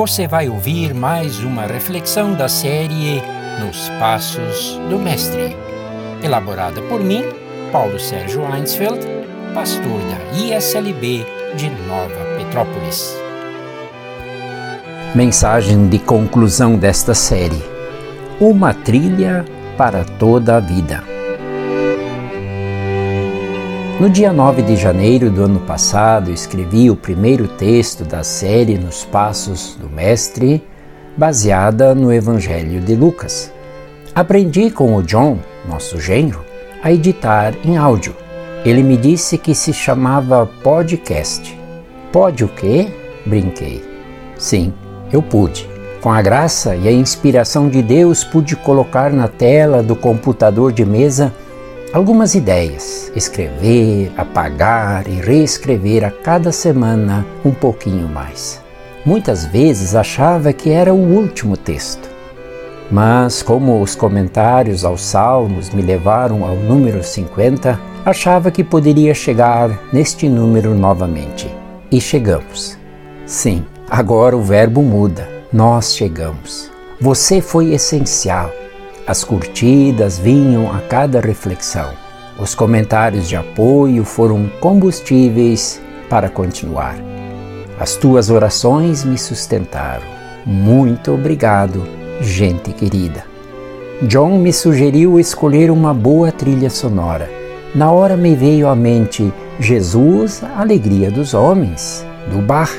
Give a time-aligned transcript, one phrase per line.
[0.00, 3.20] você vai ouvir mais uma reflexão da série
[3.60, 5.54] Nos Passos do Mestre,
[6.24, 7.22] elaborada por mim,
[7.70, 8.98] Paulo Sérgio Einsfeld,
[9.52, 13.14] pastor da ISLB de Nova Petrópolis.
[15.14, 17.62] Mensagem de conclusão desta série:
[18.40, 19.44] Uma trilha
[19.76, 21.04] para toda a vida.
[24.00, 29.04] No dia 9 de janeiro do ano passado, escrevi o primeiro texto da série Nos
[29.04, 30.66] Passos do Mestre,
[31.18, 33.52] baseada no Evangelho de Lucas.
[34.14, 35.38] Aprendi com o John,
[35.68, 36.42] nosso genro,
[36.82, 38.16] a editar em áudio.
[38.64, 41.54] Ele me disse que se chamava podcast.
[42.10, 42.88] Pode o quê?
[43.26, 43.84] Brinquei.
[44.38, 44.72] Sim,
[45.12, 45.68] eu pude.
[46.00, 50.86] Com a graça e a inspiração de Deus, pude colocar na tela do computador de
[50.86, 51.30] mesa
[51.92, 58.60] algumas ideias, escrever, apagar e reescrever a cada semana um pouquinho mais.
[59.04, 62.08] Muitas vezes achava que era o último texto,
[62.90, 69.80] mas como os comentários aos Salmos me levaram ao número 50, achava que poderia chegar
[69.92, 71.52] neste número novamente.
[71.90, 72.78] E chegamos.
[73.26, 75.28] Sim, agora o verbo muda.
[75.52, 76.70] Nós chegamos.
[77.00, 78.50] Você foi essencial
[79.10, 81.90] as curtidas vinham a cada reflexão.
[82.38, 86.94] Os comentários de apoio foram combustíveis para continuar.
[87.80, 90.06] As tuas orações me sustentaram.
[90.46, 91.84] Muito obrigado,
[92.20, 93.24] gente querida.
[94.02, 97.28] John me sugeriu escolher uma boa trilha sonora.
[97.74, 102.70] Na hora me veio à mente Jesus, alegria dos homens, do bar.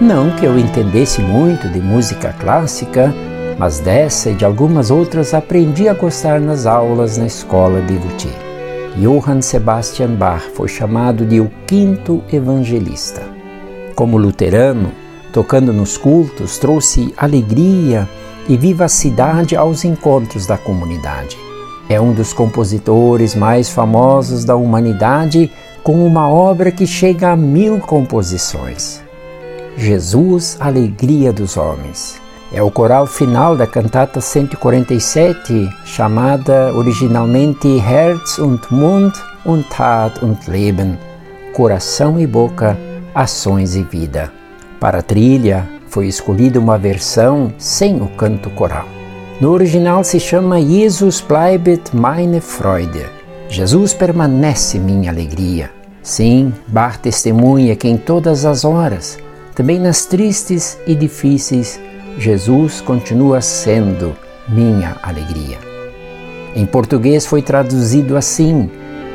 [0.00, 3.12] Não que eu entendesse muito de música clássica,
[3.58, 8.30] mas dessa e de algumas outras aprendi a gostar nas aulas na escola de Vuti.
[8.96, 13.22] Johann Sebastian Bach foi chamado de o quinto evangelista.
[13.94, 14.90] Como luterano,
[15.32, 18.08] tocando nos cultos, trouxe alegria
[18.48, 21.36] e vivacidade aos encontros da comunidade.
[21.88, 25.50] É um dos compositores mais famosos da humanidade,
[25.82, 29.02] com uma obra que chega a mil composições.
[29.76, 32.25] Jesus, alegria dos homens.
[32.52, 39.12] É o coral final da cantata 147, chamada originalmente Herz und Mund
[39.44, 40.96] und Tat und Leben,
[41.52, 42.78] Coração e Boca,
[43.12, 44.32] Ações e Vida.
[44.78, 48.86] Para a trilha, foi escolhida uma versão sem o canto coral.
[49.40, 53.06] No original se chama Jesus bleibet meine Freude.
[53.48, 55.70] Jesus permanece minha alegria.
[56.00, 59.18] Sim, Bach testemunha que em todas as horas,
[59.54, 61.80] também nas tristes e difíceis,
[62.18, 64.16] Jesus continua sendo
[64.48, 65.58] minha alegria.
[66.54, 68.70] Em português foi traduzido assim: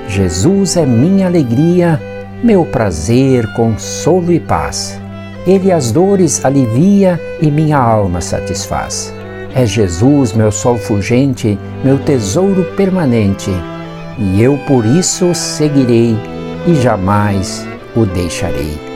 [0.07, 1.99] Jesus é minha alegria,
[2.43, 4.99] meu prazer, consolo e paz.
[5.47, 9.13] Ele as dores alivia e minha alma satisfaz.
[9.55, 13.51] É Jesus, meu sol fulgente, meu tesouro permanente,
[14.17, 16.15] e eu por isso seguirei
[16.67, 18.90] e jamais o deixarei.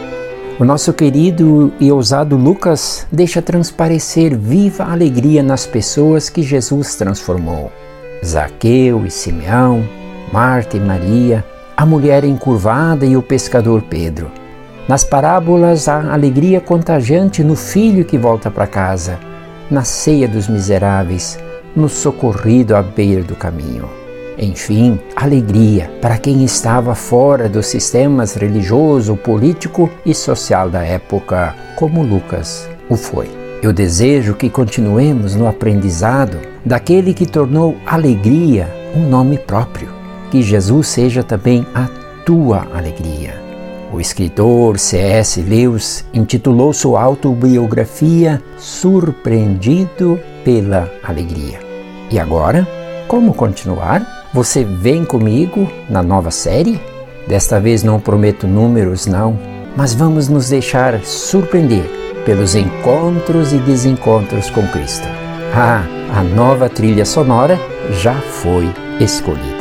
[0.58, 7.70] O nosso querido e ousado Lucas deixa transparecer viva alegria nas pessoas que Jesus transformou.
[8.26, 9.86] Zaqueu e Simeão,
[10.32, 11.44] Marta e Maria,
[11.76, 14.32] a mulher encurvada e o pescador Pedro.
[14.88, 19.20] Nas parábolas há alegria contagiante no filho que volta para casa,
[19.70, 21.38] na ceia dos miseráveis,
[21.76, 24.05] no socorrido à beira do caminho.
[24.38, 32.04] Enfim, alegria para quem estava fora dos sistemas religioso, político e social da época, como
[32.04, 33.30] Lucas o foi.
[33.64, 39.90] Eu desejo que continuemos no aprendizado daquele que tornou alegria um nome próprio.
[40.32, 41.88] Que Jesus seja também a
[42.26, 43.42] tua alegria.
[43.94, 45.42] O escritor C.S.
[45.42, 51.60] Lewis intitulou sua autobiografia Surpreendido pela Alegria.
[52.12, 52.68] E agora,
[53.08, 54.15] como continuar?
[54.36, 56.78] Você vem comigo na nova série?
[57.26, 59.40] Desta vez não prometo números, não,
[59.78, 61.86] mas vamos nos deixar surpreender
[62.26, 65.08] pelos encontros e desencontros com Cristo.
[65.54, 67.58] Ah, a nova trilha sonora
[67.92, 69.55] já foi escolhida.